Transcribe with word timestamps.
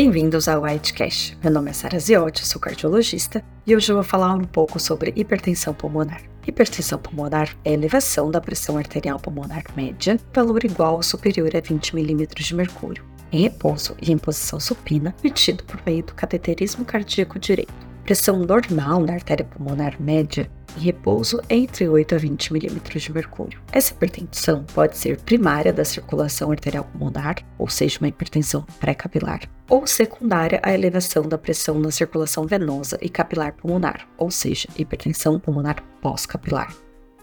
Bem-vindos 0.00 0.46
ao 0.46 0.62
Whitecast. 0.62 1.36
Meu 1.42 1.52
nome 1.52 1.70
é 1.70 1.72
Sara 1.72 1.98
Ziotti, 1.98 2.46
sou 2.46 2.60
cardiologista 2.60 3.44
e 3.66 3.74
hoje 3.74 3.90
eu 3.90 3.96
vou 3.96 4.04
falar 4.04 4.32
um 4.32 4.44
pouco 4.44 4.78
sobre 4.78 5.12
hipertensão 5.16 5.74
pulmonar. 5.74 6.22
Hipertensão 6.46 7.00
pulmonar 7.00 7.56
é 7.64 7.72
elevação 7.72 8.30
da 8.30 8.40
pressão 8.40 8.78
arterial 8.78 9.18
pulmonar 9.18 9.64
média 9.74 10.16
valor 10.32 10.64
igual 10.64 10.94
ou 10.94 11.02
superior 11.02 11.50
a 11.56 11.60
20 11.60 11.96
mm 11.96 12.28
de 12.28 12.54
mercúrio, 12.54 13.04
em 13.32 13.40
repouso 13.40 13.96
e 14.00 14.12
em 14.12 14.18
posição 14.18 14.60
supina, 14.60 15.12
medido 15.20 15.64
por 15.64 15.80
meio 15.84 16.04
do 16.04 16.14
cateterismo 16.14 16.84
cardíaco 16.84 17.36
direito. 17.36 17.74
Pressão 18.04 18.38
normal 18.38 19.00
na 19.00 19.14
artéria 19.14 19.44
pulmonar 19.44 20.00
média 20.00 20.48
em 20.78 20.84
repouso 20.84 21.40
entre 21.50 21.88
8 21.88 22.14
a 22.14 22.18
20 22.18 22.52
milímetros 22.52 23.02
de 23.02 23.12
mercúrio. 23.12 23.60
Essa 23.72 23.92
hipertensão 23.92 24.64
pode 24.72 24.96
ser 24.96 25.20
primária 25.20 25.72
da 25.72 25.84
circulação 25.84 26.50
arterial 26.50 26.84
pulmonar, 26.84 27.36
ou 27.58 27.68
seja, 27.68 27.98
uma 28.00 28.08
hipertensão 28.08 28.64
pré-capilar, 28.78 29.40
ou 29.68 29.86
secundária 29.86 30.60
à 30.62 30.72
elevação 30.72 31.24
da 31.24 31.36
pressão 31.36 31.78
na 31.78 31.90
circulação 31.90 32.46
venosa 32.46 32.98
e 33.02 33.08
capilar 33.08 33.54
pulmonar, 33.54 34.08
ou 34.16 34.30
seja, 34.30 34.68
hipertensão 34.78 35.38
pulmonar 35.40 35.82
pós-capilar. 36.00 36.72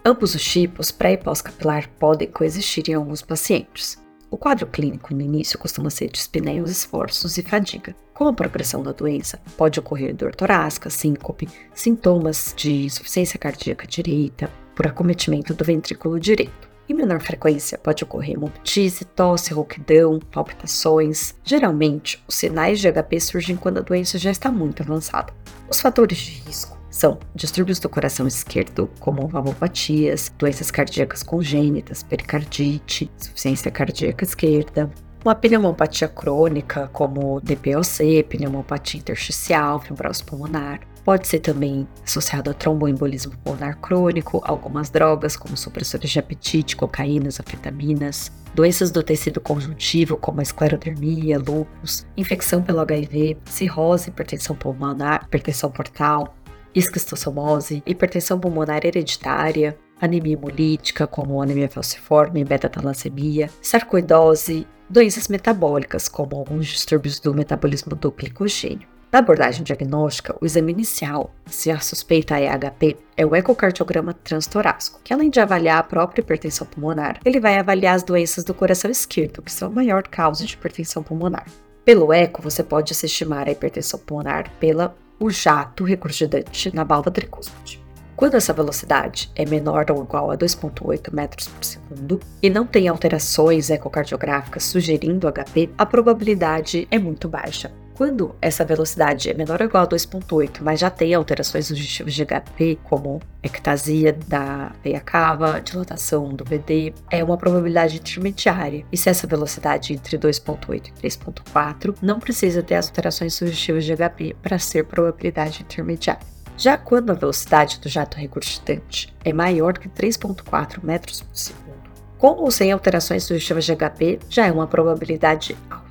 Ambos 0.04 0.34
os 0.34 0.44
tipos, 0.44 0.92
pré 0.92 1.14
e 1.14 1.16
pós-capilar, 1.16 1.88
podem 1.98 2.28
coexistir 2.28 2.88
em 2.88 2.94
alguns 2.94 3.22
pacientes. 3.22 3.98
O 4.28 4.36
quadro 4.36 4.66
clínico 4.66 5.14
no 5.14 5.20
início 5.20 5.58
costuma 5.58 5.88
ser 5.88 6.10
de 6.10 6.18
espinéios, 6.18 6.70
esforços 6.70 7.38
e 7.38 7.42
fadiga. 7.42 7.94
Com 8.12 8.26
a 8.26 8.32
progressão 8.32 8.82
da 8.82 8.90
doença, 8.90 9.40
pode 9.56 9.78
ocorrer 9.78 10.14
dor 10.14 10.34
torácica, 10.34 10.90
síncope, 10.90 11.48
sintomas 11.72 12.52
de 12.56 12.86
insuficiência 12.86 13.38
cardíaca 13.38 13.86
direita, 13.86 14.50
por 14.74 14.86
acometimento 14.86 15.54
do 15.54 15.64
ventrículo 15.64 16.18
direito. 16.18 16.68
Em 16.88 16.94
menor 16.94 17.20
frequência, 17.20 17.78
pode 17.78 18.04
ocorrer 18.04 18.34
hemoptise, 18.34 19.04
tosse, 19.04 19.52
rouquidão, 19.52 20.18
palpitações. 20.18 21.34
Geralmente, 21.44 22.22
os 22.28 22.34
sinais 22.34 22.80
de 22.80 22.90
HP 22.90 23.20
surgem 23.20 23.56
quando 23.56 23.78
a 23.78 23.82
doença 23.82 24.18
já 24.18 24.30
está 24.30 24.50
muito 24.50 24.82
avançada. 24.82 25.32
Os 25.68 25.80
fatores 25.80 26.18
de 26.18 26.32
risco 26.32 26.78
são 26.90 27.18
distúrbios 27.34 27.78
do 27.78 27.88
coração 27.88 28.26
esquerdo, 28.26 28.90
como 29.00 29.28
valvopatias, 29.28 30.32
doenças 30.38 30.70
cardíacas 30.70 31.22
congênitas, 31.22 32.02
pericardite, 32.02 33.10
insuficiência 33.18 33.70
cardíaca 33.70 34.24
esquerda, 34.24 34.90
uma 35.24 35.34
pneumopatia 35.34 36.06
crônica, 36.06 36.88
como 36.92 37.40
DPOC, 37.40 38.22
pneumopatia 38.28 39.00
intersticial, 39.00 39.80
fibrose 39.80 40.22
pulmonar. 40.22 40.80
Pode 41.04 41.26
ser 41.26 41.40
também 41.40 41.86
associado 42.04 42.50
a 42.50 42.54
tromboembolismo 42.54 43.32
pulmonar 43.38 43.76
crônico, 43.78 44.40
algumas 44.44 44.88
drogas, 44.88 45.36
como 45.36 45.56
supressores 45.56 46.10
de 46.10 46.18
apetite, 46.20 46.76
cocaínas, 46.76 47.40
anfetaminas, 47.40 48.30
doenças 48.54 48.92
do 48.92 49.02
tecido 49.02 49.40
conjuntivo, 49.40 50.16
como 50.16 50.38
a 50.38 50.42
esclerodermia, 50.44 51.38
lúpus, 51.38 52.06
infecção 52.16 52.62
pelo 52.62 52.80
HIV, 52.80 53.36
cirrose, 53.46 54.10
hipertensão 54.10 54.54
pulmonar, 54.54 55.24
hipertensão 55.26 55.70
portal, 55.70 56.36
esquistossomose, 56.78 57.82
hipertensão 57.86 58.38
pulmonar 58.38 58.84
hereditária, 58.84 59.76
anemia 60.00 60.34
hemolítica, 60.34 61.06
como 61.06 61.40
anemia 61.40 61.68
falciforme, 61.68 62.44
beta-talassemia, 62.44 63.50
sarcoidose, 63.62 64.66
doenças 64.88 65.28
metabólicas, 65.28 66.08
como 66.08 66.36
alguns 66.36 66.66
distúrbios 66.66 67.18
do 67.18 67.34
metabolismo 67.34 67.96
do 67.96 68.12
glicogênio. 68.12 68.86
Na 69.10 69.20
abordagem 69.20 69.62
diagnóstica, 69.62 70.36
o 70.40 70.44
exame 70.44 70.72
inicial, 70.72 71.32
se 71.46 71.70
a 71.70 71.78
suspeita 71.78 72.38
é 72.38 72.48
HP, 72.48 72.96
é 73.16 73.24
o 73.24 73.34
ecocardiograma 73.34 74.12
transtorácico, 74.12 75.00
que 75.02 75.14
além 75.14 75.30
de 75.30 75.40
avaliar 75.40 75.78
a 75.78 75.82
própria 75.82 76.20
hipertensão 76.20 76.66
pulmonar, 76.66 77.18
ele 77.24 77.40
vai 77.40 77.56
avaliar 77.56 77.94
as 77.94 78.02
doenças 78.02 78.44
do 78.44 78.52
coração 78.52 78.90
esquerdo, 78.90 79.40
que 79.40 79.52
são 79.52 79.68
a 79.68 79.72
maior 79.72 80.02
causa 80.02 80.44
de 80.44 80.52
hipertensão 80.52 81.02
pulmonar. 81.02 81.46
Pelo 81.84 82.12
eco, 82.12 82.42
você 82.42 82.62
pode 82.62 82.94
se 82.94 83.06
estimar 83.06 83.48
a 83.48 83.52
hipertensão 83.52 84.00
pulmonar 84.00 84.50
pela 84.58 84.94
o 85.18 85.30
jato 85.30 85.84
regurgitante 85.84 86.74
na 86.74 86.84
válvula 86.84 87.12
tricúspide. 87.12 87.84
Quando 88.16 88.34
essa 88.34 88.52
velocidade 88.52 89.30
é 89.34 89.44
menor 89.44 89.84
ou 89.90 90.02
igual 90.02 90.30
a 90.30 90.36
2,8 90.38 91.12
metros 91.12 91.48
por 91.48 91.62
segundo 91.64 92.18
e 92.42 92.48
não 92.48 92.66
tem 92.66 92.88
alterações 92.88 93.68
ecocardiográficas 93.68 94.64
sugerindo 94.64 95.30
HP, 95.30 95.70
a 95.76 95.84
probabilidade 95.84 96.88
é 96.90 96.98
muito 96.98 97.28
baixa. 97.28 97.70
Quando 97.96 98.36
essa 98.42 98.62
velocidade 98.62 99.30
é 99.30 99.32
menor 99.32 99.62
ou 99.62 99.66
igual 99.66 99.84
a 99.84 99.88
2.8, 99.88 100.58
mas 100.60 100.80
já 100.80 100.90
tem 100.90 101.14
alterações 101.14 101.68
sugestivas 101.68 102.12
de 102.12 102.26
HP, 102.26 102.78
como 102.84 103.22
ectasia 103.42 104.12
da 104.12 104.70
veia 104.84 105.00
cava, 105.00 105.62
dilatação 105.62 106.28
do 106.28 106.44
VD, 106.44 106.92
é 107.10 107.24
uma 107.24 107.38
probabilidade 107.38 107.96
intermediária. 107.96 108.84
E 108.92 108.98
se 108.98 109.08
essa 109.08 109.26
velocidade 109.26 109.94
entre 109.94 110.18
2.8 110.18 110.88
e 110.88 111.08
3.4, 111.08 111.96
não 112.02 112.20
precisa 112.20 112.62
ter 112.62 112.74
as 112.74 112.88
alterações 112.88 113.32
sugestivas 113.32 113.86
de 113.86 113.96
HP 113.96 114.36
para 114.42 114.58
ser 114.58 114.84
probabilidade 114.84 115.62
intermediária. 115.62 116.20
Já 116.58 116.76
quando 116.76 117.08
a 117.08 117.14
velocidade 117.14 117.80
do 117.80 117.88
jato 117.88 118.18
regurgitante 118.18 119.16
é 119.24 119.32
maior 119.32 119.78
que 119.78 119.88
3.4 119.88 120.84
metros 120.84 121.22
por 121.22 121.34
segundo, 121.34 121.90
com 122.18 122.42
ou 122.42 122.50
sem 122.50 122.70
alterações 122.72 123.24
sugestivas 123.24 123.64
de 123.64 123.74
HP, 123.74 124.18
já 124.28 124.46
é 124.46 124.52
uma 124.52 124.66
probabilidade 124.66 125.56
alta. 125.70 125.85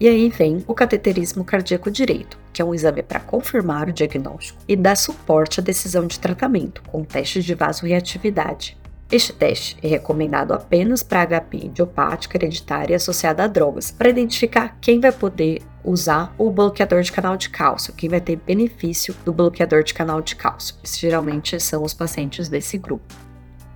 E 0.00 0.08
aí 0.08 0.30
vem 0.30 0.64
o 0.66 0.72
cateterismo 0.72 1.44
cardíaco 1.44 1.90
direito, 1.90 2.38
que 2.54 2.62
é 2.62 2.64
um 2.64 2.74
exame 2.74 3.02
para 3.02 3.20
confirmar 3.20 3.86
o 3.86 3.92
diagnóstico 3.92 4.58
e 4.66 4.74
dar 4.74 4.96
suporte 4.96 5.60
à 5.60 5.62
decisão 5.62 6.06
de 6.06 6.18
tratamento, 6.18 6.82
com 6.84 7.04
testes 7.04 7.44
de 7.44 7.54
vasoreatividade. 7.54 8.78
Este 9.12 9.34
teste 9.34 9.76
é 9.82 9.88
recomendado 9.88 10.52
apenas 10.54 11.02
para 11.02 11.26
HP 11.26 11.66
idiopática 11.66 12.38
hereditária 12.38 12.96
associada 12.96 13.44
a 13.44 13.46
drogas, 13.46 13.90
para 13.90 14.08
identificar 14.08 14.78
quem 14.80 15.00
vai 15.00 15.12
poder 15.12 15.60
usar 15.84 16.34
o 16.38 16.50
bloqueador 16.50 17.02
de 17.02 17.12
canal 17.12 17.36
de 17.36 17.50
cálcio, 17.50 17.92
quem 17.92 18.08
vai 18.08 18.22
ter 18.22 18.36
benefício 18.36 19.14
do 19.22 19.34
bloqueador 19.34 19.82
de 19.82 19.92
canal 19.92 20.22
de 20.22 20.34
cálcio. 20.34 20.76
Isso 20.82 20.98
geralmente 20.98 21.60
são 21.60 21.82
os 21.82 21.92
pacientes 21.92 22.48
desse 22.48 22.78
grupo. 22.78 23.29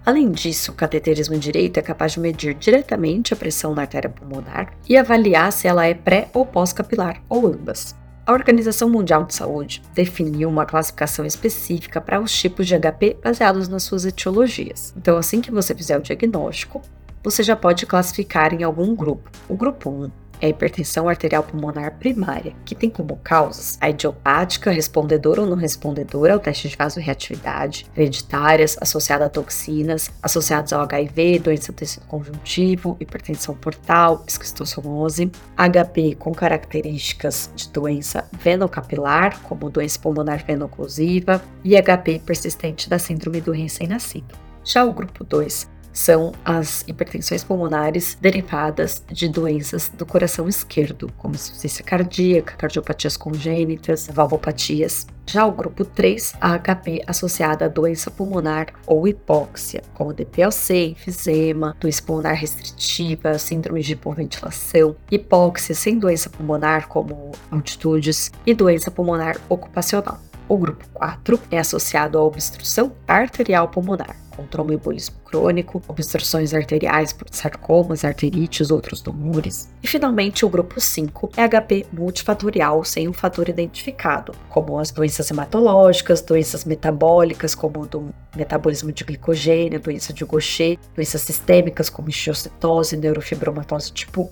Além 0.05 0.31
disso, 0.31 0.71
o 0.71 0.75
cateterismo 0.75 1.39
direito 1.39 1.79
é 1.79 1.83
capaz 1.83 2.13
de 2.13 2.21
medir 2.21 2.55
diretamente 2.55 3.33
a 3.33 3.37
pressão 3.37 3.75
na 3.75 3.83
artéria 3.83 4.11
pulmonar 4.11 4.75
e 4.87 4.99
avaliar 4.99 5.51
se 5.51 5.67
ela 5.67 5.87
é 5.87 5.95
pré 5.95 6.29
ou 6.35 6.45
pós-capilar, 6.45 7.23
ou 7.27 7.47
ambas. 7.47 7.97
A 8.27 8.33
Organização 8.33 8.89
Mundial 8.91 9.25
de 9.25 9.35
Saúde 9.35 9.83
definiu 9.95 10.49
uma 10.49 10.67
classificação 10.67 11.25
específica 11.25 12.01
para 12.01 12.21
os 12.21 12.33
tipos 12.33 12.67
de 12.67 12.79
HP 12.79 13.19
baseados 13.23 13.67
nas 13.67 13.83
suas 13.83 14.05
etiologias. 14.05 14.95
Então, 14.97 15.17
assim 15.17 15.41
que 15.41 15.51
você 15.51 15.75
fizer 15.75 15.99
o 15.99 16.03
diagnóstico, 16.03 16.83
você 17.23 17.43
já 17.43 17.57
pode 17.57 17.87
classificar 17.87 18.53
em 18.53 18.63
algum 18.63 18.95
grupo. 18.95 19.31
O 19.49 19.57
grupo 19.57 19.91
1 19.91 20.11
é 20.41 20.47
a 20.47 20.49
hipertensão 20.49 21.09
arterial 21.09 21.43
pulmonar 21.43 21.99
primária, 21.99 22.55
que 22.65 22.75
tem 22.75 22.91
como 22.91 23.17
causas 23.17 23.79
a 23.81 23.91
idiopática, 23.91 24.71
respondedora 24.71 25.43
ou 25.43 25.47
não 25.47 25.57
respondedora 25.57 26.35
ao 26.35 26.41
teste 26.41 26.69
de 26.69 26.77
vasoreatividade, 26.77 27.87
hereditárias, 27.97 28.77
associada 28.81 29.27
a 29.27 29.29
toxinas, 29.29 30.11
associadas 30.23 30.73
ao 30.73 30.83
HIV, 30.83 31.39
doença 31.39 31.73
do 31.73 31.77
tecido 31.77 32.07
conjuntivo, 32.07 32.97
hipertensão 33.01 33.55
portal, 33.55 34.25
esquistossomose, 34.27 35.31
HP 35.57 36.17
com 36.17 36.33
características 36.33 37.51
de 37.55 37.69
doença 37.71 38.29
venocapilar, 38.33 39.41
como 39.43 39.71
doença 39.71 39.99
pulmonar 39.99 40.45
venoclusiva, 40.45 41.43
e 41.63 41.81
HP 41.81 42.21
persistente 42.25 42.89
da 42.89 42.99
síndrome 42.99 43.41
do 43.41 43.53
recém-nascido. 43.53 44.35
Já 44.65 44.85
o 44.85 44.93
grupo 44.93 45.25
2 45.25 45.74
são 45.95 46.33
as 46.45 46.85
hipertensões 46.89 47.45
pulmonares 47.45 48.19
derivadas 48.21 49.03
de 49.11 49.29
doenças 49.29 49.89
do 49.89 50.05
coração 50.05 50.49
esquerdo, 50.49 51.11
como 51.17 51.37
insuficiência 51.37 51.85
cardíaca, 51.85 52.57
cardiopatias 52.57 53.17
congênitas, 53.17 54.09
valvopatias. 54.13 55.07
Já 55.27 55.47
o 55.47 55.53
grupo 55.53 55.87
3, 55.87 56.35
a 56.39 56.59
HP 56.59 57.03
associada 57.07 57.65
à 57.65 57.69
doença 57.69 58.11
pulmonar 58.11 58.67
ou 58.87 59.09
hipóxia, 59.09 59.83
como 59.95 60.13
DPLC, 60.13 60.89
enfisema, 60.89 61.75
doença 61.81 62.03
pulmonar 62.03 62.35
restritiva, 62.35 63.39
síndrome 63.39 63.81
de 63.81 63.93
hipoventilação, 63.93 64.97
hipóxia 65.11 65.75
sem 65.75 65.99
doença 65.99 66.29
pulmonar, 66.29 66.89
como 66.89 67.33
altitudes, 67.51 68.31
e 68.45 68.53
doença 68.53 68.91
pulmonar 68.91 69.39
ocupacional. 69.49 70.19
O 70.49 70.59
grupo 70.59 70.85
4 70.93 71.41
é 71.51 71.59
associado 71.59 72.19
à 72.19 72.23
obstrução 72.23 72.93
arterial 73.07 73.69
pulmonar 73.69 74.25
com 74.37 74.45
tromboembolismo 74.45 75.17
crônico, 75.25 75.83
obstruções 75.89 76.53
arteriais 76.53 77.13
por 77.13 77.29
sarcomas, 77.31 78.05
arterites, 78.05 78.71
outros 78.71 79.01
tumores. 79.01 79.71
E 79.83 79.87
finalmente 79.87 80.45
o 80.45 80.49
grupo 80.49 80.81
5 80.81 81.31
é 81.37 81.49
HP 81.49 81.87
multifatorial 81.93 82.85
sem 82.85 83.09
um 83.09 83.13
fator 83.13 83.49
identificado, 83.49 84.33
como 84.49 84.79
as 84.79 84.91
doenças 84.91 85.31
hematológicas, 85.31 86.21
doenças 86.21 86.65
metabólicas, 86.65 87.55
como 87.55 87.87
do 87.87 88.13
metabolismo 88.37 88.93
de 88.93 89.05
glicogênio, 89.05 89.81
doença 89.81 90.13
de 90.13 90.25
Gaucher, 90.25 90.79
doenças 90.95 91.23
sistêmicas 91.23 91.89
como 91.89 92.09
enxocitose, 92.09 92.97
neurofibromatose 92.97 93.93
tipo 93.93 94.23
1. 94.23 94.31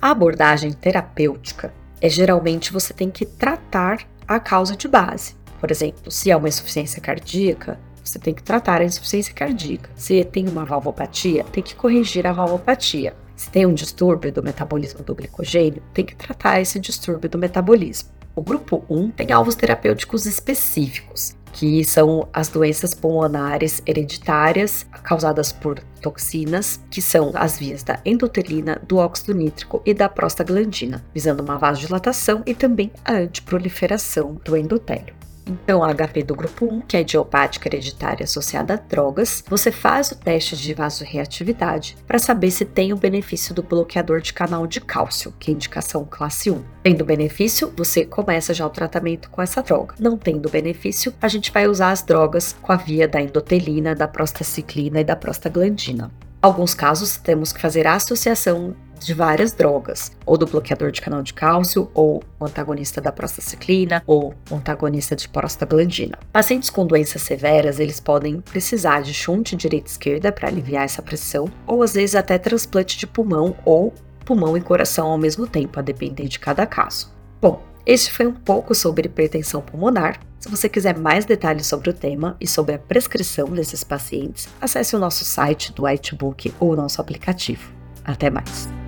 A 0.00 0.10
abordagem 0.10 0.72
terapêutica 0.72 1.72
é 2.00 2.08
geralmente 2.08 2.72
você 2.72 2.94
tem 2.94 3.10
que 3.10 3.26
tratar 3.26 4.06
a 4.26 4.38
causa 4.38 4.76
de 4.76 4.86
base. 4.86 5.37
Por 5.60 5.70
exemplo, 5.70 6.10
se 6.10 6.30
é 6.30 6.36
uma 6.36 6.48
insuficiência 6.48 7.00
cardíaca, 7.00 7.78
você 8.02 8.18
tem 8.18 8.32
que 8.32 8.42
tratar 8.42 8.80
a 8.80 8.84
insuficiência 8.84 9.34
cardíaca. 9.34 9.90
Se 9.94 10.24
tem 10.24 10.48
uma 10.48 10.64
valvopatia, 10.64 11.44
tem 11.44 11.62
que 11.62 11.74
corrigir 11.74 12.26
a 12.26 12.32
valvopatia. 12.32 13.14
Se 13.36 13.50
tem 13.50 13.66
um 13.66 13.74
distúrbio 13.74 14.32
do 14.32 14.42
metabolismo 14.42 15.04
do 15.04 15.14
glicogênio, 15.14 15.82
tem 15.92 16.04
que 16.04 16.16
tratar 16.16 16.60
esse 16.60 16.80
distúrbio 16.80 17.28
do 17.28 17.38
metabolismo. 17.38 18.10
O 18.34 18.42
grupo 18.42 18.84
1 18.88 19.10
tem 19.10 19.32
alvos 19.32 19.54
terapêuticos 19.54 20.24
específicos, 20.24 21.36
que 21.52 21.84
são 21.84 22.28
as 22.32 22.48
doenças 22.48 22.94
pulmonares 22.94 23.82
hereditárias 23.84 24.86
causadas 25.02 25.52
por 25.52 25.80
toxinas, 26.00 26.80
que 26.90 27.02
são 27.02 27.32
as 27.34 27.58
vias 27.58 27.82
da 27.82 28.00
endotelina, 28.04 28.80
do 28.86 28.98
óxido 28.98 29.34
nítrico 29.34 29.82
e 29.84 29.92
da 29.92 30.08
prostaglandina, 30.08 31.04
visando 31.12 31.42
uma 31.42 31.58
vasodilatação 31.58 32.42
e 32.46 32.54
também 32.54 32.92
a 33.04 33.14
antiproliferação 33.14 34.40
do 34.44 34.56
endotélio. 34.56 35.17
Então, 35.48 35.82
a 35.82 35.94
HP 35.94 36.22
do 36.22 36.34
grupo 36.34 36.66
1, 36.66 36.82
que 36.82 36.96
é 36.96 37.00
idiopática 37.00 37.68
hereditária 37.68 38.24
associada 38.24 38.74
a 38.74 38.76
drogas, 38.76 39.42
você 39.48 39.72
faz 39.72 40.12
o 40.12 40.16
teste 40.16 40.56
de 40.56 40.74
vasorreatividade 40.74 41.96
para 42.06 42.18
saber 42.18 42.50
se 42.50 42.66
tem 42.66 42.92
o 42.92 42.96
benefício 42.96 43.54
do 43.54 43.62
bloqueador 43.62 44.20
de 44.20 44.32
canal 44.32 44.66
de 44.66 44.80
cálcio, 44.80 45.32
que 45.38 45.50
é 45.50 45.54
indicação 45.54 46.06
classe 46.08 46.50
1. 46.50 46.62
Tendo 46.82 47.04
benefício, 47.04 47.72
você 47.76 48.04
começa 48.04 48.52
já 48.52 48.66
o 48.66 48.70
tratamento 48.70 49.30
com 49.30 49.40
essa 49.40 49.62
droga. 49.62 49.94
Não 49.98 50.18
tendo 50.18 50.50
benefício, 50.50 51.14
a 51.20 51.28
gente 51.28 51.50
vai 51.50 51.66
usar 51.66 51.90
as 51.90 52.02
drogas 52.02 52.54
com 52.60 52.70
a 52.70 52.76
via 52.76 53.08
da 53.08 53.20
endotelina, 53.20 53.94
da 53.94 54.06
prostaciclina 54.06 55.00
e 55.00 55.04
da 55.04 55.16
prostaglandina. 55.16 56.10
Alguns 56.40 56.72
casos 56.72 57.16
temos 57.16 57.52
que 57.52 57.60
fazer 57.60 57.86
a 57.86 57.94
associação 57.94 58.76
de 58.98 59.14
várias 59.14 59.52
drogas, 59.52 60.12
ou 60.26 60.36
do 60.36 60.46
bloqueador 60.46 60.90
de 60.90 61.00
canal 61.00 61.22
de 61.22 61.32
cálcio, 61.32 61.90
ou 61.94 62.22
antagonista 62.40 63.00
da 63.00 63.12
prostaciclina, 63.12 64.02
ou 64.06 64.34
antagonista 64.50 65.14
de 65.14 65.28
prostaglandina. 65.28 66.18
Pacientes 66.32 66.70
com 66.70 66.86
doenças 66.86 67.22
severas, 67.22 67.78
eles 67.78 68.00
podem 68.00 68.40
precisar 68.40 69.02
de 69.02 69.14
shunt 69.14 69.54
direita 69.54 69.88
e 69.88 69.90
esquerda 69.90 70.32
para 70.32 70.48
aliviar 70.48 70.84
essa 70.84 71.02
pressão, 71.02 71.50
ou 71.66 71.82
às 71.82 71.94
vezes 71.94 72.14
até 72.14 72.38
transplante 72.38 72.98
de 72.98 73.06
pulmão 73.06 73.56
ou 73.64 73.92
pulmão 74.24 74.56
e 74.56 74.60
coração 74.60 75.08
ao 75.08 75.18
mesmo 75.18 75.46
tempo, 75.46 75.78
a 75.78 75.82
depender 75.82 76.28
de 76.28 76.38
cada 76.38 76.66
caso. 76.66 77.10
Bom, 77.40 77.62
este 77.86 78.12
foi 78.12 78.26
um 78.26 78.34
pouco 78.34 78.74
sobre 78.74 79.06
hipertensão 79.06 79.62
pulmonar. 79.62 80.20
Se 80.38 80.50
você 80.50 80.68
quiser 80.68 80.98
mais 80.98 81.24
detalhes 81.24 81.66
sobre 81.66 81.88
o 81.88 81.94
tema 81.94 82.36
e 82.38 82.46
sobre 82.46 82.74
a 82.74 82.78
prescrição 82.78 83.48
desses 83.48 83.82
pacientes, 83.82 84.46
acesse 84.60 84.94
o 84.94 84.98
nosso 84.98 85.24
site 85.24 85.72
do 85.72 85.84
Whitebook 85.84 86.52
ou 86.60 86.72
o 86.72 86.76
nosso 86.76 87.00
aplicativo. 87.00 87.72
Até 88.04 88.28
mais! 88.28 88.87